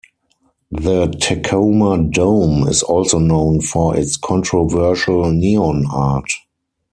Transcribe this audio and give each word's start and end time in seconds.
The 0.71 1.09
Tacoma 1.19 1.95
Dome 2.01 2.67
is 2.67 2.81
also 2.81 3.19
known 3.19 3.61
for 3.61 3.95
its 3.95 4.17
controversial 4.17 5.31
neon 5.31 5.85
art. 5.93 6.31